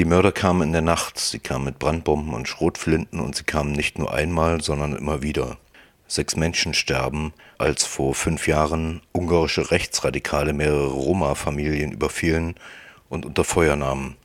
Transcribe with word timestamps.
Die 0.00 0.06
Mörder 0.06 0.32
kamen 0.32 0.62
in 0.62 0.72
der 0.72 0.80
Nacht, 0.80 1.18
sie 1.18 1.40
kamen 1.40 1.66
mit 1.66 1.78
Brandbomben 1.78 2.32
und 2.32 2.48
Schrotflinten 2.48 3.20
und 3.20 3.36
sie 3.36 3.44
kamen 3.44 3.72
nicht 3.72 3.98
nur 3.98 4.14
einmal, 4.14 4.62
sondern 4.62 4.96
immer 4.96 5.20
wieder. 5.20 5.58
Sechs 6.08 6.36
Menschen 6.36 6.72
sterben, 6.72 7.34
als 7.58 7.84
vor 7.84 8.14
fünf 8.14 8.48
Jahren 8.48 9.02
ungarische 9.12 9.70
Rechtsradikale 9.70 10.54
mehrere 10.54 10.86
Roma-Familien 10.86 11.92
überfielen 11.92 12.54
und 13.10 13.26
unter 13.26 13.44
Feuer 13.44 13.76
nahmen. 13.76 14.16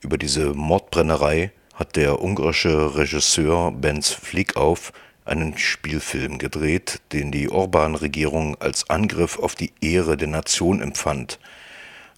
Über 0.00 0.16
diese 0.16 0.54
Mordbrennerei 0.54 1.52
hat 1.74 1.96
der 1.96 2.22
ungarische 2.22 2.96
Regisseur 2.96 3.72
Benz 3.72 4.08
Fliekauf 4.08 4.94
einen 5.26 5.58
Spielfilm 5.58 6.38
gedreht, 6.38 7.02
den 7.12 7.30
die 7.30 7.50
Orban-Regierung 7.50 8.56
als 8.58 8.88
Angriff 8.88 9.38
auf 9.38 9.54
die 9.54 9.74
Ehre 9.82 10.16
der 10.16 10.28
Nation 10.28 10.80
empfand, 10.80 11.38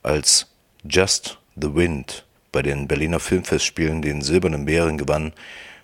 als 0.05 0.47
Just 0.85 1.41
the 1.57 1.75
Wind 1.75 2.26
bei 2.57 2.63
den 2.63 2.89
Berliner 2.89 3.21
Filmfestspielen 3.21 4.01
den 4.01 4.23
Silbernen 4.23 4.65
Bären 4.65 4.97
gewann, 4.97 5.35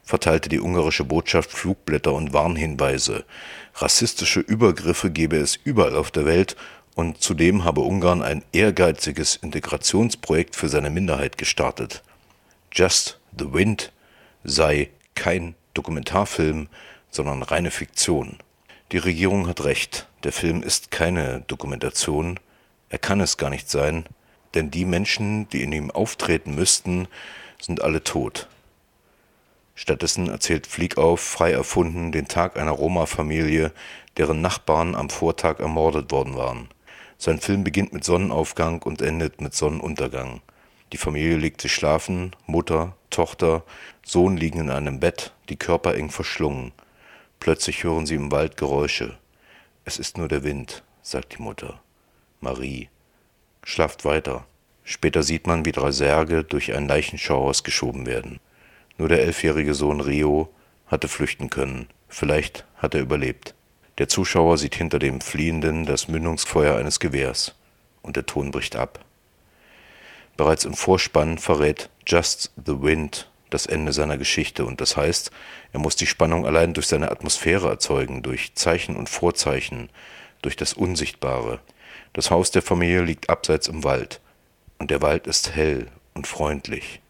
verteilte 0.05 0.49
die 0.49 0.59
ungarische 0.59 1.05
Botschaft 1.05 1.51
Flugblätter 1.51 2.15
und 2.15 2.33
Warnhinweise. 2.33 3.27
Rassistische 3.75 4.41
Übergriffe 4.41 5.11
gebe 5.11 5.37
es 5.37 5.55
überall 5.65 5.95
auf 5.95 6.11
der 6.11 6.25
Welt 6.25 6.57
und 6.95 7.21
zudem 7.21 7.65
habe 7.65 7.83
Ungarn 7.83 8.23
ein 8.23 8.43
ehrgeiziges 8.53 9.37
Integrationsprojekt 9.37 10.57
für 10.57 10.71
seine 10.71 10.89
Minderheit 10.89 11.37
gestartet. 11.37 12.03
Just 12.73 13.21
the 13.39 13.53
Wind 13.53 13.93
sei 14.43 14.89
kein 15.15 15.55
Dokumentarfilm, 15.75 16.69
sondern 17.11 17.43
reine 17.43 17.71
Fiktion. 17.71 18.39
Die 18.93 18.99
Regierung 18.99 19.47
hat 19.47 19.63
recht, 19.65 20.07
der 20.25 20.33
Film 20.33 20.63
ist 20.63 20.91
keine 20.91 21.45
Dokumentation, 21.49 22.41
er 22.89 22.99
kann 22.99 23.21
es 23.21 23.37
gar 23.37 23.51
nicht 23.51 23.69
sein, 23.69 24.07
denn 24.55 24.71
die 24.71 24.85
Menschen, 24.85 25.49
die 25.51 25.63
in 25.63 25.73
ihm 25.73 25.91
auftreten 25.91 26.55
müssten, 26.55 27.09
sind 27.61 27.83
alle 27.83 28.03
tot. 28.05 28.49
Stattdessen 29.75 30.29
erzählt 30.29 30.67
Fliegauf 30.67 31.21
frei 31.21 31.53
erfunden 31.53 32.13
den 32.13 32.29
Tag 32.29 32.59
einer 32.59 32.73
Roma-Familie, 32.73 33.73
deren 34.17 34.41
Nachbarn 34.41 34.95
am 34.95 35.11
Vortag 35.11 35.61
ermordet 35.61 36.11
worden 36.11 36.37
waren. 36.37 36.69
Sein 37.19 37.41
Film 37.41 37.65
beginnt 37.65 37.93
mit 37.93 38.05
Sonnenaufgang 38.05 38.83
und 38.83 39.01
endet 39.01 39.41
mit 39.41 39.55
Sonnenuntergang. 39.55 40.41
Die 40.93 40.99
Familie 40.99 41.37
legt 41.37 41.61
sich 41.61 41.73
schlafen, 41.73 42.37
Mutter, 42.47 42.97
Tochter, 43.09 43.63
Sohn 44.05 44.37
liegen 44.37 44.61
in 44.61 44.71
einem 44.71 45.01
Bett, 45.01 45.33
die 45.49 45.57
Körper 45.57 45.95
eng 45.95 46.11
verschlungen. 46.11 46.73
Plötzlich 47.41 47.85
hören 47.85 48.07
sie 48.07 48.17
im 48.17 48.31
Wald 48.31 48.57
Geräusche. 48.57 49.17
Es 49.85 49.99
ist 49.99 50.19
nur 50.19 50.29
der 50.29 50.45
Wind, 50.45 50.83
sagt 51.01 51.39
die 51.39 51.43
Mutter. 51.43 51.81
Marie. 52.41 52.89
Schlaft 53.65 54.05
weiter. 54.05 54.45
Später 54.85 55.23
sieht 55.23 55.47
man, 55.47 55.65
wie 55.65 55.73
drei 55.73 55.93
Särge 55.93 56.45
durch 56.45 56.75
ein 56.75 56.89
Leichenschauhaus 56.89 57.63
geschoben 57.63 58.07
werden. 58.07 58.41
Nur 58.99 59.09
der 59.09 59.23
elfjährige 59.23 59.75
Sohn 59.75 60.01
Rio 60.01 60.53
hatte 60.87 61.09
flüchten 61.09 61.51
können. 61.51 61.87
Vielleicht 62.09 62.65
hat 62.77 62.95
er 62.95 63.01
überlebt. 63.01 63.55
Der 63.99 64.09
Zuschauer 64.09 64.59
sieht 64.59 64.75
hinter 64.75 64.99
dem 64.99 65.21
Fliehenden 65.21 65.87
das 65.87 66.09
Mündungsfeuer 66.09 66.77
eines 66.77 66.99
Gewehrs. 66.99 67.55
Und 68.03 68.17
der 68.17 68.27
Ton 68.27 68.51
bricht 68.51 68.75
ab. 68.75 69.05
Bereits 70.37 70.65
im 70.65 70.75
Vorspann 70.75 71.39
verrät 71.39 71.89
Just 72.07 72.53
the 72.57 72.83
Wind 72.83 73.31
das 73.51 73.67
Ende 73.67 73.93
seiner 73.93 74.17
Geschichte 74.17 74.65
und 74.65 74.81
das 74.81 74.97
heißt, 74.97 75.31
er 75.73 75.79
muss 75.79 75.95
die 75.95 76.07
Spannung 76.07 76.47
allein 76.47 76.73
durch 76.73 76.87
seine 76.87 77.11
Atmosphäre 77.11 77.69
erzeugen, 77.69 78.23
durch 78.23 78.55
Zeichen 78.55 78.97
und 78.97 79.11
Vorzeichen, 79.11 79.91
durch 80.41 80.57
das 80.57 80.73
Unsichtbare. 80.73 81.61
Das 82.15 82.31
Haus 82.31 82.51
der 82.51 82.63
Familie 82.63 83.03
liegt 83.03 83.29
abseits 83.29 83.69
im 83.69 83.85
Wald 83.85 84.22
und 84.83 84.91
der 84.91 85.01
Wald 85.01 85.29
ist 85.29 85.55
hell 85.55 85.87
und 86.13 86.27
freundlich. 86.27 87.01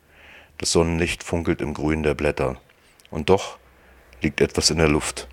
Das 0.58 0.72
Sonnenlicht 0.72 1.22
funkelt 1.22 1.62
im 1.62 1.72
Grün 1.72 2.02
der 2.02 2.12
Blätter 2.12 2.60
und 3.10 3.30
doch 3.30 3.56
liegt 4.20 4.42
etwas 4.42 4.68
in 4.68 4.76
der 4.76 4.88
Luft. 4.88 5.26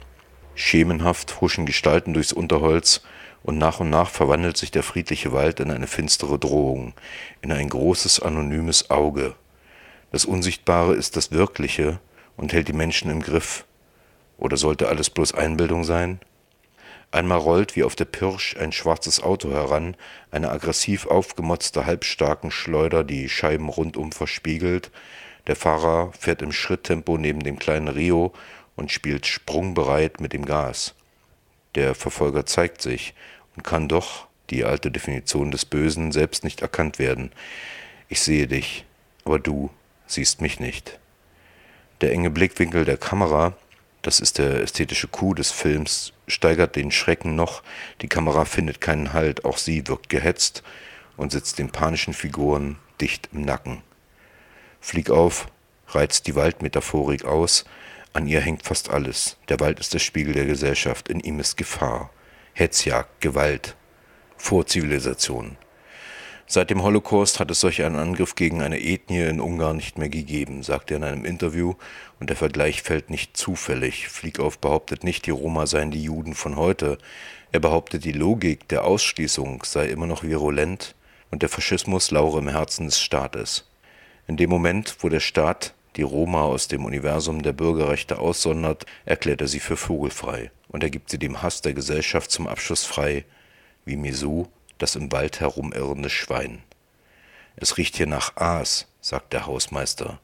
Schemenhaft 0.55 1.41
huschen 1.41 1.65
Gestalten 1.65 2.13
durchs 2.13 2.31
Unterholz 2.31 3.01
und 3.43 3.57
nach 3.57 3.81
und 3.81 3.89
nach 3.89 4.09
verwandelt 4.09 4.55
sich 4.55 4.71
der 4.71 4.83
friedliche 4.83 5.33
Wald 5.33 5.59
in 5.59 5.69
eine 5.69 5.85
finstere 5.85 6.39
Drohung, 6.39 6.93
in 7.41 7.51
ein 7.51 7.67
großes 7.67 8.21
anonymes 8.21 8.89
Auge. 8.89 9.35
Das 10.13 10.23
Unsichtbare 10.23 10.95
ist 10.95 11.17
das 11.17 11.31
Wirkliche 11.31 11.99
und 12.37 12.53
hält 12.53 12.69
die 12.69 12.73
Menschen 12.73 13.11
im 13.11 13.21
Griff. 13.21 13.65
Oder 14.37 14.55
sollte 14.55 14.87
alles 14.87 15.09
bloß 15.09 15.33
Einbildung 15.33 15.83
sein? 15.83 16.21
Einmal 17.11 17.39
rollt 17.39 17.75
wie 17.75 17.83
auf 17.83 17.95
der 17.95 18.05
Pirsch 18.05 18.55
ein 18.57 18.71
schwarzes 18.71 19.21
Auto 19.21 19.51
heran, 19.51 19.95
eine 20.29 20.51
aggressiv 20.51 21.07
aufgemotzte 21.07 21.85
halbstarken 21.85 22.51
Schleuder, 22.51 23.03
die 23.03 23.29
Scheiben 23.29 23.69
rundum 23.69 24.11
verspiegelt. 24.11 24.91
Der 25.47 25.55
Fahrer 25.55 26.11
fährt 26.13 26.43
im 26.43 26.51
Schritttempo 26.51 27.17
neben 27.17 27.39
dem 27.39 27.57
kleinen 27.57 27.87
Rio 27.87 28.33
und 28.75 28.91
spielt 28.91 29.25
sprungbereit 29.25 30.21
mit 30.21 30.33
dem 30.33 30.45
Gas. 30.45 30.93
Der 31.73 31.95
Verfolger 31.95 32.45
zeigt 32.45 32.81
sich 32.81 33.15
und 33.55 33.63
kann 33.63 33.87
doch, 33.87 34.27
die 34.51 34.63
alte 34.63 34.91
Definition 34.91 35.51
des 35.51 35.65
Bösen, 35.65 36.11
selbst 36.11 36.43
nicht 36.43 36.61
erkannt 36.61 36.99
werden. 36.99 37.31
Ich 38.07 38.21
sehe 38.21 38.47
dich, 38.47 38.85
aber 39.25 39.39
du 39.39 39.69
siehst 40.07 40.41
mich 40.41 40.59
nicht. 40.59 40.99
Der 42.01 42.11
enge 42.11 42.29
Blickwinkel 42.29 42.85
der 42.85 42.97
Kamera, 42.97 43.55
das 44.01 44.19
ist 44.19 44.37
der 44.37 44.61
ästhetische 44.61 45.07
Coup 45.07 45.35
des 45.35 45.51
Films, 45.51 46.13
steigert 46.27 46.75
den 46.75 46.91
Schrecken 46.91 47.35
noch. 47.35 47.63
Die 48.01 48.07
Kamera 48.07 48.45
findet 48.45 48.79
keinen 48.79 49.13
Halt, 49.13 49.45
auch 49.45 49.57
sie 49.57 49.87
wirkt 49.87 50.09
gehetzt 50.09 50.63
und 51.17 51.31
sitzt 51.31 51.59
den 51.59 51.69
panischen 51.69 52.13
Figuren 52.13 52.77
dicht 53.01 53.29
im 53.33 53.41
Nacken. 53.41 53.81
Flieg 54.79 55.09
auf, 55.09 55.47
reizt 55.87 56.27
die 56.27 56.35
Waldmetaphorik 56.35 57.25
aus, 57.25 57.65
an 58.13 58.27
ihr 58.27 58.39
hängt 58.39 58.63
fast 58.63 58.89
alles. 58.89 59.37
Der 59.49 59.59
Wald 59.59 59.79
ist 59.79 59.93
der 59.93 59.99
Spiegel 59.99 60.33
der 60.33 60.45
Gesellschaft, 60.45 61.09
in 61.09 61.19
ihm 61.19 61.39
ist 61.39 61.57
Gefahr, 61.57 62.09
Hetzjagd, 62.53 63.21
Gewalt, 63.21 63.75
Vorzivilisation. 64.37 65.57
Seit 66.51 66.71
dem 66.71 66.81
Holocaust 66.81 67.39
hat 67.39 67.51
es 67.51 67.59
solch 67.59 67.83
einen 67.83 67.95
Angriff 67.95 68.33
gegen 68.33 68.63
eine 68.63 68.81
Ethnie 68.81 69.21
in 69.21 69.39
Ungarn 69.39 69.75
nicht 69.75 69.99
mehr 69.99 70.09
gegeben, 70.09 70.63
sagt 70.63 70.89
er 70.89 70.97
in 70.97 71.03
einem 71.03 71.23
Interview, 71.23 71.75
und 72.19 72.31
der 72.31 72.37
Vergleich 72.37 72.81
fällt 72.81 73.11
nicht 73.11 73.37
zufällig. 73.37 74.07
Fliegauf 74.09 74.57
behauptet 74.57 75.03
nicht, 75.03 75.27
die 75.27 75.31
Roma 75.31 75.67
seien 75.67 75.91
die 75.91 76.01
Juden 76.01 76.33
von 76.33 76.55
heute. 76.55 76.97
Er 77.51 77.59
behauptet, 77.59 78.03
die 78.03 78.13
Logik 78.13 78.67
der 78.67 78.85
Ausschließung 78.85 79.61
sei 79.63 79.89
immer 79.89 80.07
noch 80.07 80.23
virulent 80.23 80.95
und 81.29 81.43
der 81.43 81.49
Faschismus 81.49 82.09
lauere 82.09 82.39
im 82.39 82.47
Herzen 82.47 82.87
des 82.87 82.99
Staates. 82.99 83.69
In 84.25 84.35
dem 84.35 84.49
Moment, 84.49 84.97
wo 85.01 85.09
der 85.09 85.19
Staat 85.19 85.75
die 85.97 86.01
Roma 86.01 86.41
aus 86.41 86.67
dem 86.67 86.83
Universum 86.83 87.43
der 87.43 87.53
Bürgerrechte 87.53 88.17
aussondert, 88.17 88.87
erklärt 89.05 89.41
er 89.41 89.47
sie 89.47 89.59
für 89.59 89.77
vogelfrei 89.77 90.49
und 90.69 90.81
er 90.81 90.89
gibt 90.89 91.11
sie 91.11 91.19
dem 91.19 91.43
Hass 91.43 91.61
der 91.61 91.75
Gesellschaft 91.75 92.31
zum 92.31 92.47
Abschluss 92.47 92.85
frei, 92.85 93.23
wie 93.85 93.97
Misu, 93.97 94.47
das 94.79 94.95
im 94.95 95.11
Wald 95.11 95.39
herumirrende 95.39 96.09
Schwein. 96.09 96.63
Es 97.55 97.77
riecht 97.77 97.97
hier 97.97 98.07
nach 98.07 98.35
Aas, 98.37 98.87
sagt 99.01 99.33
der 99.33 99.45
Hausmeister 99.45 100.19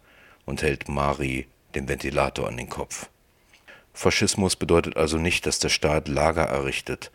und 0.46 0.62
hält 0.62 0.90
Mari 0.90 1.48
den 1.76 1.88
Ventilator 1.88 2.48
an 2.48 2.58
den 2.58 2.70
Kopf. 2.70 3.10
Faschismus 3.94 4.56
bedeutet 4.56 4.98
also 4.98 5.18
nicht, 5.18 5.46
dass 5.46 5.60
der 5.60 5.70
Staat 5.70 6.08
Lager 6.08 6.44
errichtet. 6.44 7.12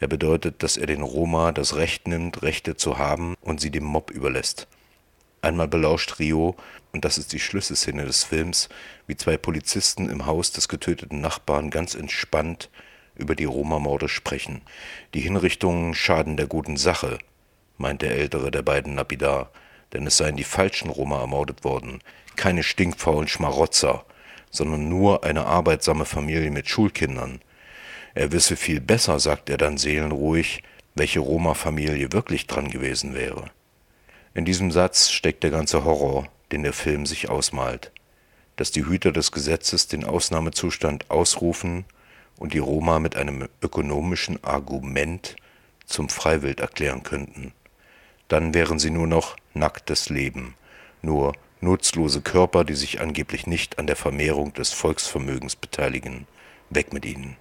Er 0.00 0.08
bedeutet, 0.08 0.62
dass 0.62 0.76
er 0.76 0.86
den 0.86 1.02
Roma 1.02 1.52
das 1.52 1.76
Recht 1.76 2.06
nimmt, 2.06 2.42
Rechte 2.42 2.76
zu 2.76 2.98
haben 2.98 3.34
und 3.40 3.60
sie 3.60 3.70
dem 3.70 3.84
Mob 3.84 4.10
überlässt. 4.10 4.66
Einmal 5.40 5.68
belauscht 5.68 6.18
Rio, 6.18 6.56
und 6.92 7.04
das 7.04 7.18
ist 7.18 7.32
die 7.32 7.40
Schlüsselszene 7.40 8.04
des 8.04 8.24
Films, 8.24 8.68
wie 9.06 9.16
zwei 9.16 9.36
Polizisten 9.36 10.08
im 10.08 10.26
Haus 10.26 10.52
des 10.52 10.68
getöteten 10.68 11.20
Nachbarn 11.20 11.70
ganz 11.70 11.94
entspannt 11.94 12.70
über 13.18 13.34
die 13.34 13.44
Roma-Morde 13.44 14.08
sprechen. 14.08 14.62
Die 15.12 15.20
Hinrichtungen 15.20 15.94
schaden 15.94 16.36
der 16.36 16.46
guten 16.46 16.76
Sache, 16.76 17.18
meint 17.76 18.02
der 18.02 18.12
ältere 18.12 18.50
der 18.50 18.62
beiden 18.62 18.96
lapidar, 18.96 19.50
denn 19.92 20.06
es 20.06 20.16
seien 20.16 20.36
die 20.36 20.44
falschen 20.44 20.90
Roma 20.90 21.20
ermordet 21.20 21.64
worden, 21.64 22.00
keine 22.36 22.62
stinkfaulen 22.62 23.28
Schmarotzer, 23.28 24.04
sondern 24.50 24.88
nur 24.88 25.24
eine 25.24 25.46
arbeitsame 25.46 26.04
Familie 26.04 26.50
mit 26.50 26.68
Schulkindern. 26.68 27.40
Er 28.14 28.32
wisse 28.32 28.56
viel 28.56 28.80
besser, 28.80 29.20
sagt 29.20 29.50
er 29.50 29.58
dann 29.58 29.76
seelenruhig, 29.76 30.62
welche 30.94 31.20
Roma-Familie 31.20 32.12
wirklich 32.12 32.46
dran 32.46 32.68
gewesen 32.68 33.14
wäre. 33.14 33.50
In 34.34 34.44
diesem 34.44 34.70
Satz 34.70 35.10
steckt 35.10 35.42
der 35.42 35.50
ganze 35.50 35.84
Horror, 35.84 36.28
den 36.52 36.62
der 36.62 36.72
Film 36.72 37.06
sich 37.06 37.28
ausmalt. 37.28 37.92
Dass 38.56 38.70
die 38.70 38.86
Hüter 38.86 39.12
des 39.12 39.32
Gesetzes 39.32 39.86
den 39.86 40.04
Ausnahmezustand 40.04 41.10
ausrufen 41.10 41.84
und 42.38 42.54
die 42.54 42.58
Roma 42.58 42.98
mit 42.98 43.16
einem 43.16 43.48
ökonomischen 43.62 44.42
Argument 44.42 45.36
zum 45.86 46.08
Freiwild 46.08 46.60
erklären 46.60 47.02
könnten. 47.02 47.52
Dann 48.28 48.54
wären 48.54 48.78
sie 48.78 48.90
nur 48.90 49.06
noch 49.06 49.36
nacktes 49.54 50.08
Leben, 50.08 50.54
nur 51.02 51.32
nutzlose 51.60 52.20
Körper, 52.20 52.64
die 52.64 52.74
sich 52.74 53.00
angeblich 53.00 53.46
nicht 53.46 53.78
an 53.78 53.86
der 53.86 53.96
Vermehrung 53.96 54.52
des 54.54 54.72
Volksvermögens 54.72 55.56
beteiligen. 55.56 56.26
Weg 56.70 56.92
mit 56.92 57.06
ihnen. 57.06 57.36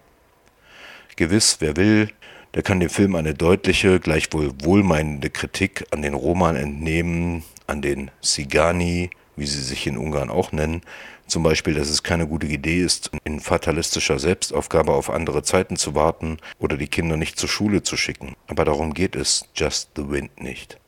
Gewiss, 1.18 1.58
wer 1.60 1.76
will, 1.76 2.10
der 2.54 2.64
kann 2.64 2.80
dem 2.80 2.90
Film 2.90 3.16
eine 3.16 3.34
deutliche, 3.34 4.00
gleichwohl 4.00 4.54
wohlmeinende 4.64 5.30
Kritik 5.30 5.86
an 5.92 6.02
den 6.02 6.14
Roman 6.14 6.56
entnehmen 6.56 7.44
an 7.68 7.82
den 7.82 8.10
Sigani, 8.22 9.10
wie 9.38 9.46
sie 9.46 9.62
sich 9.62 9.88
in 9.88 9.98
Ungarn 9.98 10.30
auch 10.30 10.52
nennen, 10.52 10.82
zum 11.28 11.44
Beispiel, 11.44 11.74
dass 11.74 11.90
es 11.90 12.04
keine 12.04 12.28
gute 12.28 12.48
Idee 12.48 12.82
ist, 12.82 13.12
in 13.24 13.40
fatalistischer 13.40 14.18
Selbstaufgabe 14.20 14.94
auf 14.94 15.10
andere 15.10 15.44
Zeiten 15.44 15.76
zu 15.76 15.94
warten 15.94 16.38
oder 16.60 16.78
die 16.78 16.88
Kinder 16.88 17.18
nicht 17.18 17.40
zur 17.40 17.50
Schule 17.50 17.84
zu 17.84 17.98
schicken. 17.98 18.36
Aber 18.48 18.66
darum 18.66 18.94
geht 18.94 19.16
es 19.16 19.46
Just 19.56 19.92
the 19.96 20.10
Wind 20.10 20.42
nicht. 20.42 20.80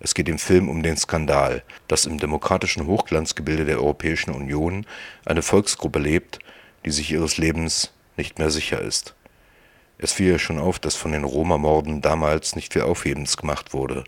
Es 0.00 0.14
geht 0.14 0.28
im 0.28 0.38
Film 0.38 0.68
um 0.68 0.82
den 0.82 0.96
Skandal, 0.96 1.62
dass 1.88 2.06
im 2.06 2.18
demokratischen 2.18 2.86
Hochglanzgebilde 2.86 3.64
der 3.64 3.78
Europäischen 3.78 4.30
Union 4.30 4.86
eine 5.24 5.42
Volksgruppe 5.42 5.98
lebt, 5.98 6.38
die 6.84 6.90
sich 6.90 7.10
ihres 7.10 7.36
Lebens 7.36 7.92
nicht 8.16 8.38
mehr 8.38 8.50
sicher 8.50 8.80
ist. 8.80 9.14
Es 9.98 10.12
fiel 10.12 10.30
ja 10.30 10.38
schon 10.38 10.58
auf, 10.58 10.78
dass 10.78 10.94
von 10.94 11.12
den 11.12 11.24
Roma-Morden 11.24 12.00
damals 12.00 12.54
nicht 12.54 12.72
viel 12.72 12.82
Aufhebens 12.82 13.36
gemacht 13.36 13.72
wurde. 13.72 14.04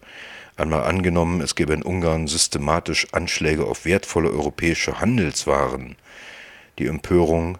Einmal 0.57 0.85
angenommen, 0.85 1.41
es 1.41 1.55
gäbe 1.55 1.73
in 1.73 1.83
Ungarn 1.83 2.29
systematisch 2.29 3.09
Anschläge 3.13 3.65
auf 3.65 3.85
wertvolle 3.85 4.31
europäische 4.31 5.01
Handelswaren. 5.01 5.97
Die 6.79 6.87
Empörung 6.87 7.59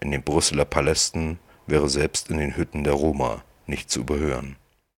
in 0.00 0.12
den 0.12 0.22
Brüsseler 0.22 0.64
Palästen 0.64 1.38
wäre 1.66 1.88
selbst 1.88 2.30
in 2.30 2.38
den 2.38 2.56
Hütten 2.56 2.84
der 2.84 2.92
Roma 2.92 3.42
nicht 3.66 3.90
zu 3.90 4.00
überhören. 4.00 4.56